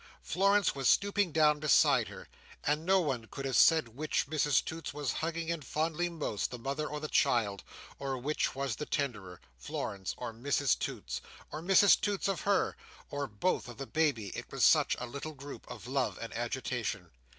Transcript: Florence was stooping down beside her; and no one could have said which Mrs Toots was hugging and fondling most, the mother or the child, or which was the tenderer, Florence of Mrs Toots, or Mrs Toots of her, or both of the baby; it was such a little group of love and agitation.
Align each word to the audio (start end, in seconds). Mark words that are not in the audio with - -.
Florence 0.23 0.73
was 0.73 0.89
stooping 0.89 1.31
down 1.31 1.59
beside 1.59 2.07
her; 2.07 2.27
and 2.63 2.87
no 2.87 2.99
one 2.99 3.25
could 3.25 3.45
have 3.45 3.55
said 3.55 3.89
which 3.89 4.25
Mrs 4.27 4.65
Toots 4.65 4.95
was 4.95 5.11
hugging 5.21 5.51
and 5.51 5.63
fondling 5.63 6.17
most, 6.17 6.49
the 6.49 6.57
mother 6.57 6.87
or 6.87 6.99
the 6.99 7.07
child, 7.07 7.63
or 7.99 8.17
which 8.17 8.55
was 8.55 8.77
the 8.77 8.87
tenderer, 8.87 9.39
Florence 9.59 10.15
of 10.17 10.33
Mrs 10.37 10.79
Toots, 10.79 11.21
or 11.51 11.61
Mrs 11.61 12.01
Toots 12.01 12.27
of 12.27 12.41
her, 12.41 12.75
or 13.11 13.27
both 13.27 13.67
of 13.67 13.77
the 13.77 13.85
baby; 13.85 14.29
it 14.29 14.51
was 14.51 14.65
such 14.65 14.95
a 14.97 15.05
little 15.05 15.33
group 15.33 15.69
of 15.69 15.85
love 15.85 16.17
and 16.19 16.33
agitation. 16.33 17.11